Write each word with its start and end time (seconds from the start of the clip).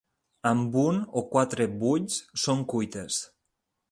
Amb 0.51 0.77
un 0.83 0.97
o 1.21 1.23
quatre 1.35 1.69
bull/s 1.83 2.17
són 2.47 2.65
cuites. 2.75 3.21